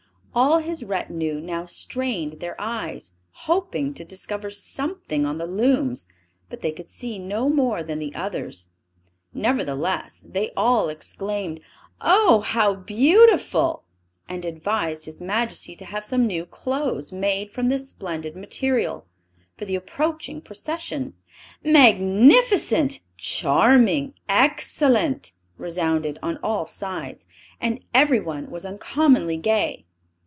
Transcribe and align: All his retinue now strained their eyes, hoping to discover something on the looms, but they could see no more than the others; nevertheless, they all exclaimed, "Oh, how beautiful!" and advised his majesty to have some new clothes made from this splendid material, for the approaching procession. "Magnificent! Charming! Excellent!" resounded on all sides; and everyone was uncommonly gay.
All 0.33 0.59
his 0.59 0.81
retinue 0.85 1.41
now 1.41 1.65
strained 1.65 2.39
their 2.39 2.55
eyes, 2.57 3.11
hoping 3.31 3.93
to 3.95 4.05
discover 4.05 4.49
something 4.49 5.25
on 5.25 5.37
the 5.39 5.45
looms, 5.45 6.07
but 6.49 6.61
they 6.61 6.71
could 6.71 6.87
see 6.87 7.19
no 7.19 7.49
more 7.49 7.83
than 7.83 7.99
the 7.99 8.15
others; 8.15 8.69
nevertheless, 9.33 10.23
they 10.25 10.51
all 10.55 10.87
exclaimed, 10.87 11.59
"Oh, 11.99 12.39
how 12.39 12.73
beautiful!" 12.75 13.83
and 14.29 14.45
advised 14.45 15.03
his 15.03 15.19
majesty 15.19 15.75
to 15.75 15.83
have 15.83 16.05
some 16.05 16.27
new 16.27 16.45
clothes 16.45 17.11
made 17.11 17.51
from 17.51 17.67
this 17.67 17.89
splendid 17.89 18.33
material, 18.37 19.05
for 19.57 19.65
the 19.65 19.75
approaching 19.75 20.39
procession. 20.39 21.13
"Magnificent! 21.61 23.01
Charming! 23.17 24.13
Excellent!" 24.29 25.33
resounded 25.57 26.17
on 26.23 26.37
all 26.41 26.65
sides; 26.65 27.25
and 27.59 27.83
everyone 27.93 28.49
was 28.49 28.65
uncommonly 28.65 29.35
gay. 29.35 29.87